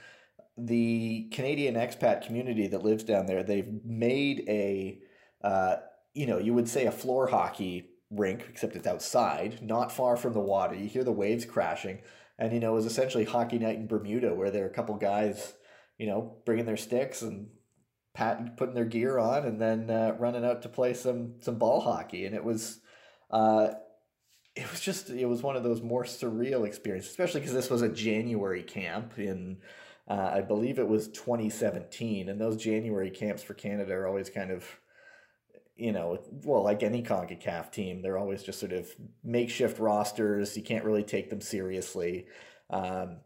[0.56, 4.98] the canadian expat community that lives down there they've made a
[5.42, 5.76] uh,
[6.14, 10.32] you know you would say a floor hockey rink except it's outside not far from
[10.34, 10.74] the water.
[10.74, 12.00] You hear the waves crashing.
[12.38, 14.94] And you know it was essentially hockey night in bermuda where there are a couple
[14.96, 15.54] guys
[15.98, 17.48] you know bringing their sticks and
[18.14, 21.80] pat putting their gear on and then uh, running out to play some some ball
[21.80, 22.26] hockey.
[22.26, 22.80] And it was
[23.30, 23.68] uh,
[24.54, 27.82] it was just it was one of those more surreal experiences, especially because this was
[27.82, 29.58] a January camp in
[30.08, 34.50] uh, I believe it was 2017, and those January camps for Canada are always kind
[34.50, 34.64] of
[35.74, 38.88] you know, well, like any CONCACAF team, they're always just sort of
[39.24, 40.56] makeshift rosters.
[40.56, 42.26] You can't really take them seriously.
[42.70, 43.20] Um,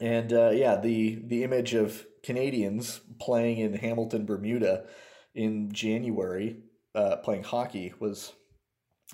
[0.00, 4.84] and uh, yeah, the the image of Canadians playing in Hamilton, Bermuda,
[5.34, 6.58] in January,
[6.94, 8.32] uh, playing hockey was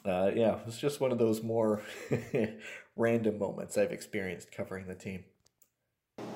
[0.05, 1.83] uh, yeah, it was just one of those more
[2.97, 5.25] random moments I've experienced covering the team.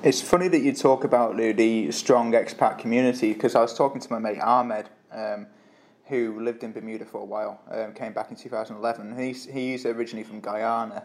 [0.02, 4.12] It's funny that you talk about the, strong expat community because I was talking to
[4.12, 5.46] my mate Ahmed, um,
[6.04, 9.18] who lived in Bermuda for a while, um, came back in 2011.
[9.18, 11.02] He's, he's originally from Guyana,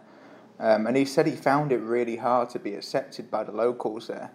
[0.59, 4.07] um, and he said he found it really hard to be accepted by the locals
[4.07, 4.29] there.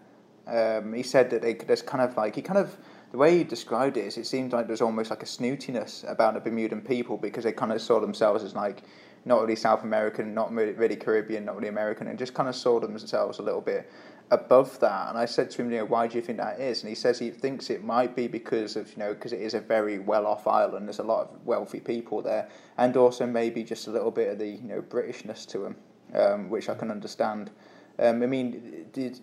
[0.47, 2.77] Um, he said that they, there's kind of like, he kind of
[3.13, 6.35] the way he described it is it seemed like there's almost like a snootiness about
[6.35, 8.83] the Bermudan people because they kind of saw themselves as like
[9.25, 12.79] not really South American, not really Caribbean, not really American, and just kind of saw
[12.81, 13.91] themselves a little bit
[14.31, 15.09] above that.
[15.09, 16.83] And I said to him, you know, why do you think that is?
[16.83, 19.55] And he says he thinks it might be because of, you know, because it is
[19.55, 20.87] a very well-off island.
[20.87, 24.39] There's a lot of wealthy people there, and also maybe just a little bit of
[24.39, 25.77] the, you know, Britishness to them,
[26.15, 27.51] um, which I can understand.
[27.99, 29.21] Um, I mean, did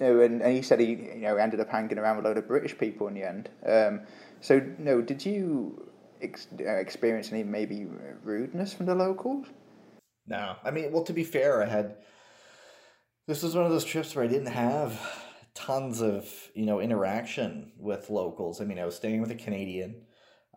[0.00, 2.38] no, and, and he said he you know ended up hanging around with a load
[2.38, 3.48] of British people in the end.
[3.64, 4.00] Um,
[4.40, 7.86] so no, did you ex- uh, experience any maybe
[8.22, 9.46] rudeness from the locals?
[10.26, 11.96] No, I mean, well, to be fair, I had
[13.26, 15.00] this was one of those trips where I didn't have
[15.54, 18.60] tons of you know interaction with locals.
[18.60, 20.02] I mean, I was staying with a Canadian.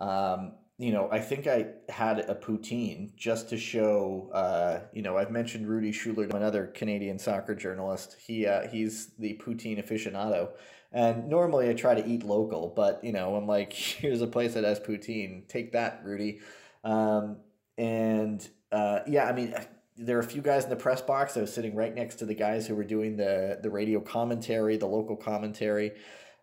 [0.02, 4.30] Um, you know, I think I had a poutine just to show.
[4.34, 8.18] Uh, you know, I've mentioned Rudi Schuller, another Canadian soccer journalist.
[8.20, 10.50] He uh, he's the poutine aficionado,
[10.92, 14.54] and normally I try to eat local, but you know, I'm like, here's a place
[14.54, 15.48] that has poutine.
[15.48, 16.42] Take that, Rudi.
[16.84, 17.38] Um,
[17.78, 19.56] and uh, yeah, I mean,
[19.98, 21.36] there are a few guys in the press box.
[21.38, 24.78] I was sitting right next to the guys who were doing the the radio commentary,
[24.78, 25.94] the local commentary,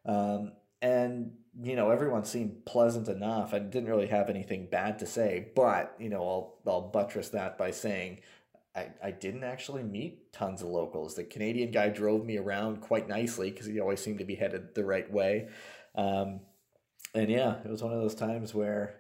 [0.05, 3.55] um, and you know, everyone seemed pleasant enough.
[3.55, 7.57] I didn't really have anything bad to say, but you know, I'll I'll buttress that
[7.57, 8.21] by saying
[8.75, 11.15] I, I didn't actually meet tons of locals.
[11.15, 14.75] The Canadian guy drove me around quite nicely because he always seemed to be headed
[14.75, 15.49] the right way.
[15.95, 16.41] Um,
[17.15, 18.97] and yeah, it was one of those times where,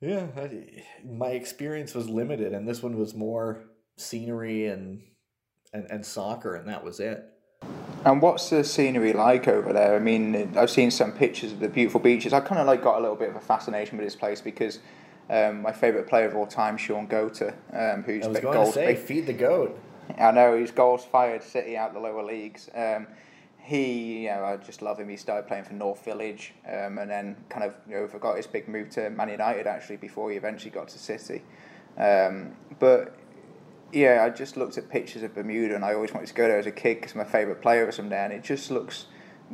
[0.00, 3.64] yeah, I, my experience was limited, and this one was more
[3.96, 5.02] scenery and
[5.72, 7.24] and, and soccer, and that was it.
[8.04, 9.94] And what's the scenery like over there?
[9.94, 12.32] I mean, I've seen some pictures of the beautiful beaches.
[12.32, 14.78] I kind of like got a little bit of a fascination with this place because
[15.28, 18.74] um, my favourite player of all time, Shaun Goater, um, who's I was going goals,
[18.74, 19.78] to say, feed the goat.
[20.18, 22.70] I know he's goals fired City out the lower leagues.
[22.74, 23.06] Um,
[23.70, 25.08] he, you know, I just love him.
[25.08, 28.48] He started playing for North Village, um, and then kind of you know forgot his
[28.48, 31.42] big move to Man United actually before he eventually got to City.
[31.96, 33.14] Um, but
[33.92, 36.58] yeah, I just looked at pictures of Bermuda, and I always wanted to go there
[36.58, 39.06] as a kid because my favourite player was from there, and it just looks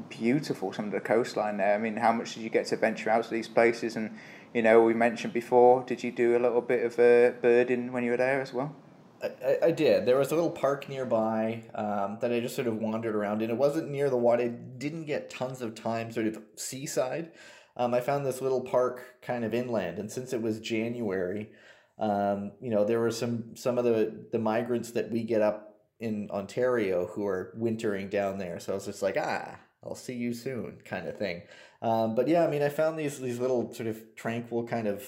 [0.09, 0.73] beautiful.
[0.73, 1.75] Some of the coastline there.
[1.75, 3.97] I mean, how much did you get to venture out to these places?
[3.97, 4.17] And
[4.55, 8.03] you know, we mentioned before, did you do a little bit of uh, birding when
[8.03, 8.75] you were there as well?
[9.23, 10.07] I, I did.
[10.07, 13.51] There was a little park nearby um, that I just sort of wandered around in.
[13.51, 14.45] It wasn't near the water.
[14.45, 17.33] I didn't get tons of time sort of seaside.
[17.77, 21.51] Um, I found this little park kind of inland, and since it was January,
[21.99, 25.77] um, you know, there were some some of the the migrants that we get up
[26.01, 28.61] in Ontario who are wintering down there.
[28.61, 31.43] So I was just like, ah, I'll see you soon, kind of thing.
[31.83, 35.05] Um, but yeah, I mean, I found these these little sort of tranquil kind of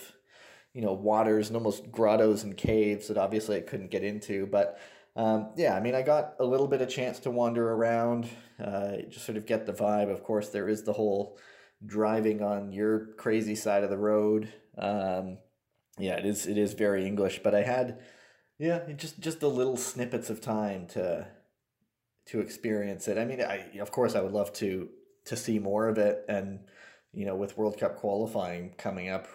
[0.74, 4.81] you know waters and almost grottos and caves that obviously I couldn't get into, but.
[5.16, 8.28] Um, yeah, I mean, I got a little bit of chance to wander around,
[8.64, 10.12] uh, just sort of get the vibe.
[10.12, 11.37] Of course, there is the whole
[11.85, 14.52] driving on your crazy side of the road.
[14.76, 15.38] Um,
[15.98, 16.46] yeah, it is.
[16.46, 17.40] It is very English.
[17.42, 18.00] But I had,
[18.59, 21.28] yeah, just just the little snippets of time to
[22.26, 23.18] to experience it.
[23.18, 24.88] I mean, I of course I would love to
[25.26, 26.61] to see more of it, and
[27.12, 29.26] you know, with World Cup qualifying coming up,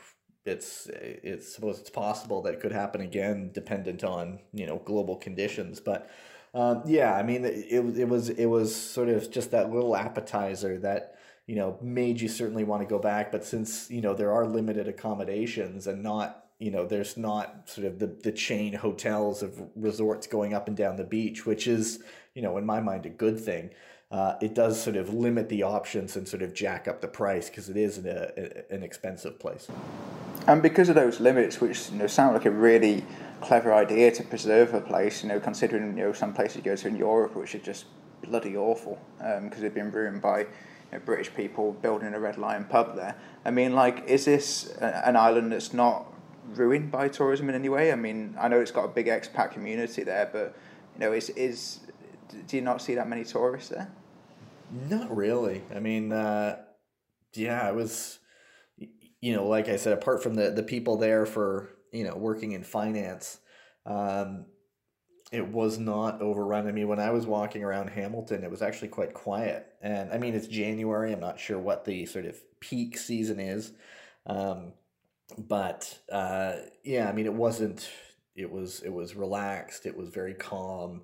[0.45, 5.15] it's it's suppose it's possible that it could happen again, dependent on you know global
[5.15, 5.79] conditions.
[5.79, 6.09] But
[6.53, 10.77] um, yeah, I mean, it, it was it was sort of just that little appetizer
[10.79, 11.15] that
[11.47, 13.31] you know made you certainly want to go back.
[13.31, 17.87] But since you know there are limited accommodations and not you know there's not sort
[17.87, 22.03] of the the chain hotels of resorts going up and down the beach, which is
[22.35, 23.69] you know in my mind a good thing.
[24.11, 27.49] Uh, it does sort of limit the options and sort of jack up the price
[27.49, 29.67] because it is an, a, an expensive place.
[30.47, 33.05] And because of those limits, which you know sound like a really
[33.41, 36.75] clever idea to preserve a place, you know, considering you know some places you go
[36.75, 37.85] to in Europe which are just
[38.23, 40.47] bloody awful because um, they've been ruined by you
[40.93, 43.15] know, British people building a Red Lion pub there.
[43.45, 46.11] I mean, like, is this a, an island that's not
[46.55, 47.91] ruined by tourism in any way?
[47.91, 50.55] I mean, I know it's got a big expat community there, but
[50.95, 51.79] you know, is is
[52.47, 53.91] do you not see that many tourists there?
[54.89, 55.61] Not really.
[55.73, 56.57] I mean, uh,
[57.33, 58.19] yeah, it was
[59.23, 62.51] you know, like I said, apart from the the people there for you know working
[62.51, 63.39] in finance,
[63.85, 64.47] um,
[65.31, 66.67] it was not overrun.
[66.67, 69.65] I mean, when I was walking around Hamilton, it was actually quite quiet.
[69.81, 71.13] And I mean, it's January.
[71.13, 73.71] I'm not sure what the sort of peak season is,
[74.27, 74.73] um,
[75.37, 77.89] but uh, yeah, I mean, it wasn't.
[78.35, 79.85] It was it was relaxed.
[79.85, 81.03] It was very calm.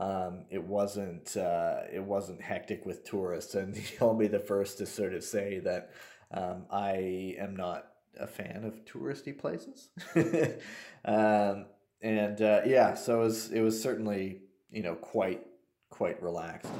[0.00, 4.86] Um, it wasn't uh, it wasn't hectic with tourists, and he'll be the first to
[4.86, 5.92] sort of say that
[6.32, 7.86] um, I am not
[8.18, 9.88] a fan of touristy places,
[11.04, 11.66] um,
[12.02, 15.46] and uh, yeah, so it was it was certainly you know quite
[15.90, 16.70] quite relaxed.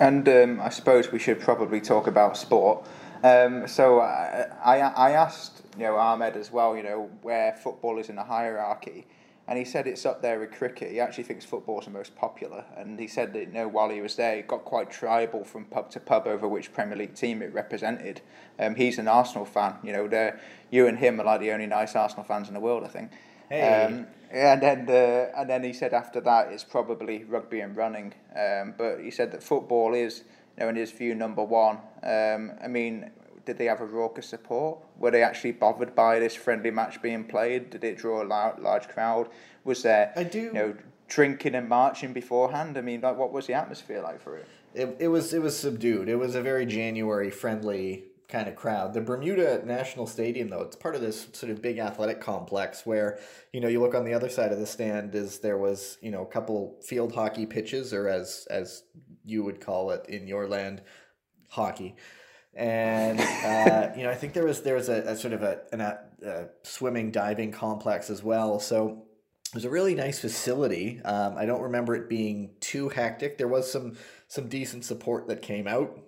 [0.00, 2.84] And um, I suppose we should probably talk about sport.
[3.22, 7.98] Um, so I, I, I asked you know Ahmed as well, you know where football
[7.98, 9.06] is in the hierarchy,
[9.46, 10.92] and he said it's up there with cricket.
[10.92, 14.00] He actually thinks football's the most popular, and he said that you know while he
[14.00, 17.42] was there, it got quite tribal from pub to pub over which Premier League team
[17.42, 18.20] it represented.
[18.58, 19.76] Um, he's an Arsenal fan.
[19.82, 20.32] You know,
[20.70, 23.10] you and him are like the only nice Arsenal fans in the world, I think.
[23.48, 23.84] Hey.
[23.84, 28.14] Um, and then the, and then he said after that it's probably rugby and running.
[28.36, 30.24] Um, but he said that football is,
[30.56, 31.78] you know, in his view, number one.
[32.02, 33.10] Um, I mean,
[33.44, 34.78] did they have a raucous support?
[34.98, 37.70] Were they actually bothered by this friendly match being played?
[37.70, 39.28] Did it draw a large, large crowd?
[39.64, 40.76] Was there, I do, you know,
[41.08, 42.76] drinking and marching beforehand?
[42.76, 44.46] I mean, like, what was the atmosphere like for it?
[44.74, 46.08] It, it was it was subdued.
[46.08, 48.94] It was a very January friendly kind of crowd.
[48.94, 53.18] The Bermuda National Stadium, though, it's part of this sort of big athletic complex where,
[53.52, 56.10] you know, you look on the other side of the stand is there was, you
[56.10, 58.82] know, a couple field hockey pitches, or as as
[59.24, 60.82] you would call it in your land,
[61.50, 61.94] hockey
[62.56, 65.60] and uh, you know I think there was there was a, a sort of a,
[65.72, 68.60] an, a, swimming diving complex as well.
[68.60, 69.04] So
[69.46, 71.00] it was a really nice facility.
[71.04, 73.38] Um, I don't remember it being too hectic.
[73.38, 73.96] There was some
[74.28, 75.98] some decent support that came out.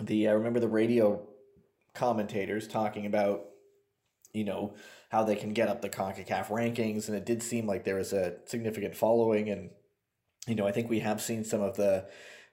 [0.00, 1.26] The I remember the radio
[1.94, 3.44] commentators talking about
[4.32, 4.74] you know
[5.10, 8.14] how they can get up the CONCACAF rankings and it did seem like there was
[8.14, 9.70] a significant following and
[10.46, 12.06] you know I think we have seen some of the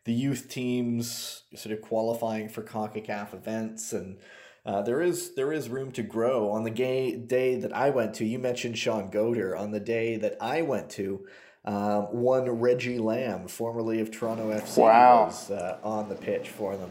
[0.10, 4.17] the youth teams sort of qualifying for CONCACAF events and
[4.65, 6.50] uh, there is there is room to grow.
[6.50, 9.58] On the gay day that I went to, you mentioned Shaun Goater.
[9.58, 11.28] On the day that I went to,
[11.63, 15.26] um, one Reggie Lamb, formerly of Toronto FC, wow.
[15.26, 16.89] was uh, on the pitch for them.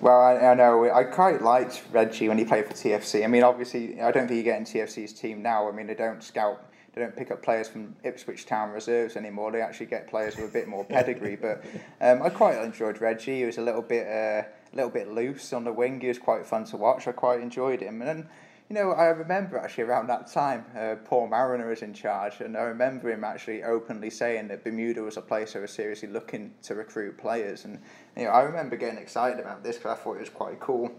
[0.00, 3.22] Well, I, I, know I quite liked Reggie when he played for TFC.
[3.22, 5.68] I mean, obviously, I don't think you get in TFC's team now.
[5.68, 9.52] I mean, they don't scout they don't pick up players from Ipswich Town reserves anymore.
[9.52, 11.36] They actually get players with a bit more pedigree.
[11.40, 11.64] but
[12.00, 13.38] um, I quite enjoyed Reggie.
[13.38, 16.00] He was a little bit uh, a little bit loose on the wing.
[16.00, 17.06] He was quite fun to watch.
[17.06, 18.00] I quite enjoyed him.
[18.02, 18.28] And then,
[18.68, 22.56] you know, I remember actually around that time, uh, Paul Mariner was in charge, and
[22.56, 26.52] I remember him actually openly saying that Bermuda was a place they were seriously looking
[26.62, 27.64] to recruit players.
[27.64, 27.80] And
[28.16, 30.90] you know, I remember getting excited about this because I thought it was quite cool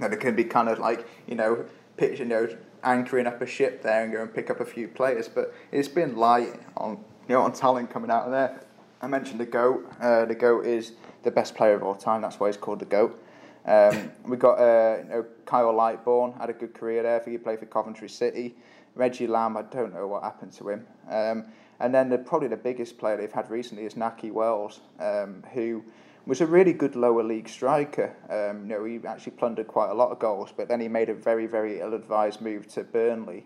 [0.00, 1.64] that it could be kind of like you know,
[1.96, 2.48] pitch, you know
[2.84, 5.28] anchoring up a ship there and go and pick up a few players.
[5.28, 8.60] But it's been light on you know on talent coming out of there.
[9.00, 9.90] I mentioned the goat.
[10.00, 10.92] Uh, the goat is
[11.22, 12.22] the best player of all time.
[12.22, 13.20] That's why he's called the goat.
[13.64, 17.16] Um, we got uh, you know, Kyle Lightbourne had a good career there.
[17.16, 18.54] I think he played for Coventry City.
[18.94, 20.86] Reggie Lamb, I don't know what happened to him.
[21.08, 21.46] Um,
[21.80, 25.82] and then the, probably the biggest player they've had recently is Nahki Wells, um, who
[26.26, 28.14] was a really good lower league striker.
[28.30, 31.08] Um, you know, he actually plundered quite a lot of goals, but then he made
[31.08, 33.44] a very, very ill-advised move to Burnley.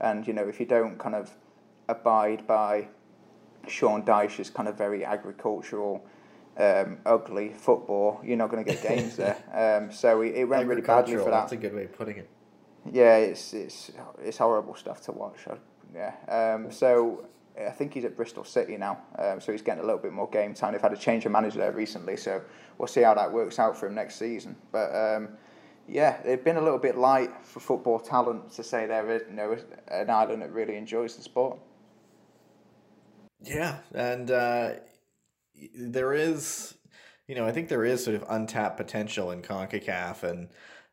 [0.00, 1.30] And you know, if you don't kind of
[1.88, 2.88] abide by
[3.68, 6.04] Sean Dyche's kind of very agricultural,
[6.58, 9.36] um, ugly football, you're not going to get games there.
[9.52, 11.30] Um, so it, it went really badly for that.
[11.30, 12.28] That's a good way of putting it.
[12.92, 13.90] Yeah, it's it's
[14.22, 15.38] it's horrible stuff to watch.
[15.94, 16.12] Yeah.
[16.28, 17.26] Um, so
[17.58, 20.28] I think he's at Bristol City now, um, so he's getting a little bit more
[20.28, 20.72] game time.
[20.72, 22.42] They've had a change of manager there recently, so
[22.78, 24.56] we'll see how that works out for him next season.
[24.72, 25.28] But um,
[25.88, 29.56] yeah, they've been a little bit light for football talent to say they're you know
[29.88, 31.58] an island that really enjoys the sport.
[33.42, 34.70] Yeah, and uh,
[35.74, 36.74] there is,
[37.28, 40.48] you know, I think there is sort of untapped potential in Concacaf, and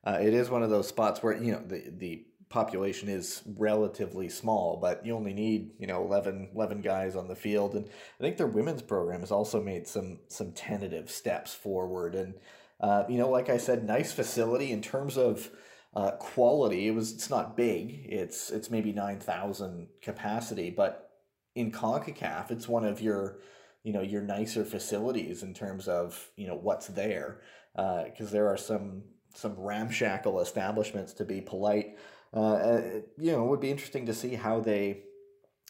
[0.05, 4.29] uh, it is one of those spots where you know the the population is relatively
[4.29, 7.73] small, but you only need, you know, 11, 11 guys on the field.
[7.73, 12.13] And I think their women's program has also made some some tentative steps forward.
[12.13, 12.35] And,
[12.79, 15.49] uh, you know, like I said, nice facility in terms of
[15.95, 16.87] uh, quality.
[16.87, 18.05] It was it's not big.
[18.07, 21.09] It's it's maybe 9,000 capacity, but
[21.55, 23.39] in CONCACAF, it's one of your,
[23.81, 27.41] you know, your nicer facilities in terms of, you know, what's there.
[27.75, 31.97] Because uh, there are some some ramshackle establishments to be polite
[32.33, 32.81] uh,
[33.17, 35.03] you know, it would be interesting to see how they,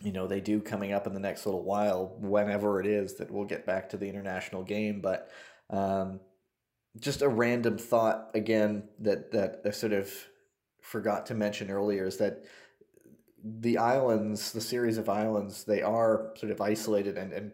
[0.02, 3.32] you know, they do coming up in the next little while, whenever it is that
[3.32, 5.02] we'll get back to the international game.
[5.02, 5.30] But
[5.70, 6.20] um,
[7.00, 10.12] just a random thought again that that I sort of
[10.82, 12.44] forgot to mention earlier is that
[13.44, 17.52] the islands, the series of islands, they are sort of isolated and, and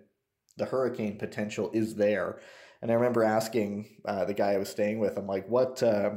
[0.58, 2.40] the hurricane potential is there.
[2.82, 6.12] And I remember asking uh, the guy I was staying with, I'm like, what, uh,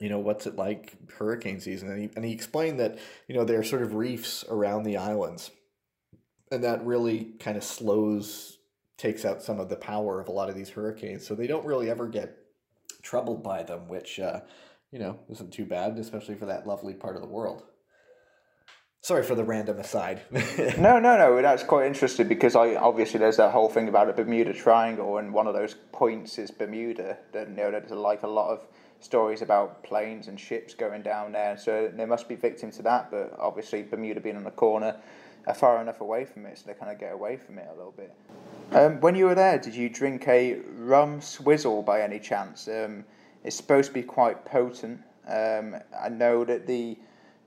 [0.00, 1.90] you know, what's it like hurricane season?
[1.90, 2.98] And he, and he explained that,
[3.28, 5.50] you know, there are sort of reefs around the islands.
[6.50, 8.58] And that really kind of slows,
[8.96, 11.26] takes out some of the power of a lot of these hurricanes.
[11.26, 12.36] So they don't really ever get
[13.02, 14.40] troubled by them, which, uh,
[14.90, 17.62] you know, isn't too bad, especially for that lovely part of the world.
[19.02, 20.22] Sorry for the random aside.
[20.78, 21.40] no, no, no.
[21.40, 25.32] That's quite interesting because I obviously there's that whole thing about a Bermuda Triangle, and
[25.32, 27.16] one of those points is Bermuda.
[27.32, 28.66] That you know, there's like a lot of
[29.00, 31.56] stories about planes and ships going down there.
[31.56, 33.10] So they must be victims to that.
[33.10, 34.96] But obviously, Bermuda being on the corner,
[35.46, 37.76] are far enough away from it, so they kind of get away from it a
[37.76, 38.14] little bit.
[38.72, 42.68] Um, when you were there, did you drink a rum swizzle by any chance?
[42.68, 43.04] Um,
[43.42, 45.00] it's supposed to be quite potent.
[45.28, 46.98] Um, I know that the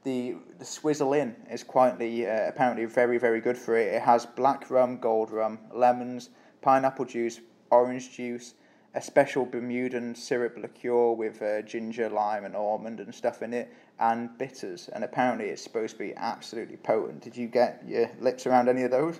[0.03, 3.93] the the Swizzle Inn is quietly uh, apparently very very good for it.
[3.93, 6.29] It has black rum, gold rum, lemons,
[6.61, 7.39] pineapple juice,
[7.71, 8.55] orange juice,
[8.95, 13.73] a special Bermudan syrup liqueur with uh, ginger, lime, and almond and stuff in it,
[13.99, 14.89] and bitters.
[14.93, 17.21] And apparently, it's supposed to be absolutely potent.
[17.21, 19.19] Did you get your lips around any of those?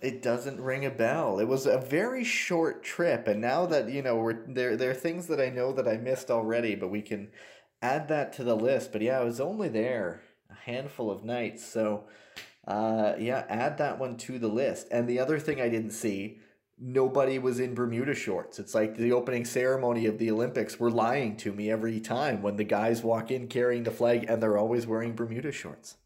[0.00, 1.38] It doesn't ring a bell.
[1.38, 4.76] It was a very short trip, and now that you know, we're there.
[4.76, 7.28] There are things that I know that I missed already, but we can
[7.80, 8.92] add that to the list.
[8.92, 12.04] But yeah, I was only there a handful of nights, so
[12.66, 14.88] uh, yeah, add that one to the list.
[14.90, 16.40] And the other thing I didn't see
[16.78, 18.58] nobody was in Bermuda shorts.
[18.58, 20.78] It's like the opening ceremony of the Olympics.
[20.78, 24.42] We're lying to me every time when the guys walk in carrying the flag and
[24.42, 25.96] they're always wearing Bermuda shorts.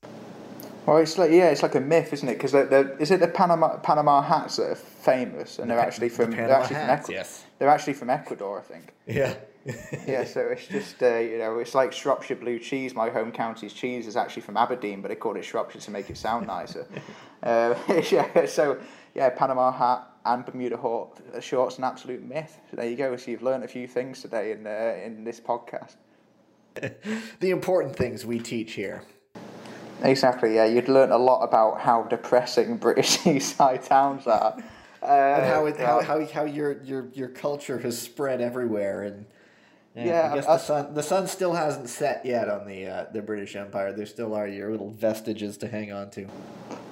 [0.86, 2.34] Well, it's like yeah, it's like a myth, isn't it?
[2.34, 2.54] Because
[3.00, 6.50] is it the Panama Panama hats that are famous, and they're actually from the they're
[6.50, 7.14] actually hats, from Ecuador.
[7.14, 7.44] Yes.
[7.58, 8.94] They're actually from Ecuador, I think.
[9.06, 9.34] Yeah.
[10.06, 12.94] yeah, so it's just uh, you know it's like Shropshire blue cheese.
[12.94, 16.08] My home county's cheese is actually from Aberdeen, but they call it Shropshire to make
[16.08, 16.86] it sound nicer.
[17.42, 17.74] uh,
[18.10, 18.78] yeah, so
[19.14, 22.58] yeah, Panama hat, and Bermuda Hawk shorts an absolute myth.
[22.70, 23.16] So there you go.
[23.16, 25.96] So you've learned a few things today in uh, in this podcast.
[27.40, 29.02] the important things we teach here.
[30.02, 30.54] Exactly.
[30.54, 34.56] Yeah, you'd learn a lot about how depressing British seaside towns are.
[35.02, 39.24] Uh, and how, it, how, how how your your your culture has spread everywhere and
[39.94, 42.86] yeah, yeah I guess I, the sun the sun still hasn't set yet on the
[42.86, 43.92] uh, the British Empire.
[43.92, 46.26] There still are your little vestiges to hang on to.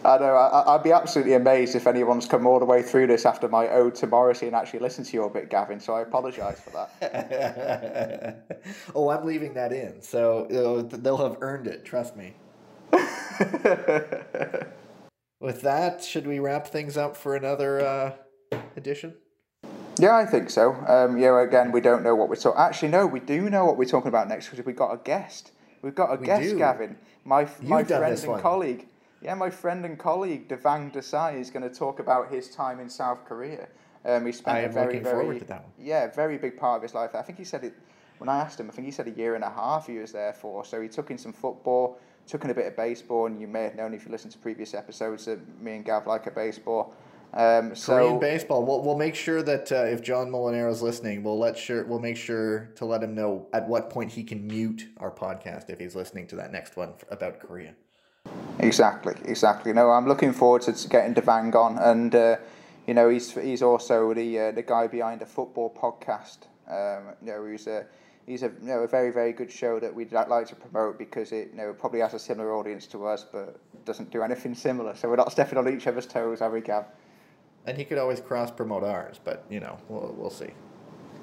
[0.04, 0.34] I know.
[0.34, 3.68] I, would be absolutely amazed if anyone's come all the way through this after my
[3.68, 5.80] ode to Morrissey and actually listened to your bit, Gavin.
[5.80, 8.62] So I apologise for that.
[8.94, 10.46] oh, I'm leaving that in, so
[10.90, 11.84] they'll have earned it.
[11.84, 12.34] Trust me.
[15.40, 18.12] With that, should we wrap things up for another uh,
[18.76, 19.14] edition?
[19.98, 20.74] Yeah, I think so.
[20.86, 22.60] Um, yeah, again, we don't know what we're talking.
[22.60, 25.52] Actually, no, we do know what we're talking about next because we've got a guest.
[25.82, 26.58] We've got a we guest, do.
[26.58, 28.40] Gavin, my You've my friend and one.
[28.40, 28.86] colleague.
[29.20, 32.88] Yeah, my friend and colleague Devang Desai is going to talk about his time in
[32.88, 33.68] South Korea.
[34.04, 35.42] Um, he spent a very, very,
[35.78, 37.14] yeah, very big part of his life.
[37.14, 37.74] I think he said it
[38.18, 38.68] when I asked him.
[38.68, 40.64] I think he said a year and a half he was there for.
[40.64, 43.64] So he took in some football, took in a bit of baseball, and you may
[43.64, 46.94] have known if you listened to previous episodes that me and Gav like a baseball.
[47.34, 48.64] Um, so Korean baseball.
[48.64, 51.98] We'll, we'll make sure that uh, if John Molinaro is listening, we'll let sure we'll
[51.98, 55.78] make sure to let him know at what point he can mute our podcast if
[55.78, 57.74] he's listening to that next one about Korea.
[58.58, 59.72] Exactly, exactly.
[59.72, 62.36] No, I'm looking forward to getting Devang on, and uh,
[62.86, 66.46] you know he's he's also the uh, the guy behind a football podcast.
[66.66, 67.86] Um, you know he's a
[68.26, 71.32] he's a you know a very very good show that we'd like to promote because
[71.32, 74.94] it you know probably has a similar audience to us, but doesn't do anything similar.
[74.96, 76.84] So we're not stepping on each other's toes, are we, Gav?
[77.68, 80.52] And he could always cross promote ours, but you know, we'll, we'll see.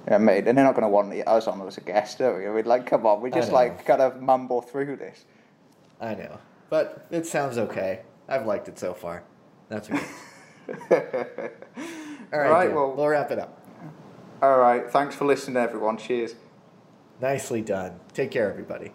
[0.07, 2.47] Yeah, mate, and they're not going to want us on as a guest, are we?
[2.51, 5.25] We'd like, come on, we just like kind of mumble through this.
[5.99, 6.37] I know,
[6.69, 8.01] but it sounds okay.
[8.27, 9.23] I've liked it so far.
[9.69, 10.05] That's okay.
[12.31, 13.59] All right, Right, well- we'll wrap it up.
[14.43, 15.97] All right, thanks for listening, everyone.
[15.97, 16.35] Cheers.
[17.19, 17.99] Nicely done.
[18.13, 18.91] Take care, everybody.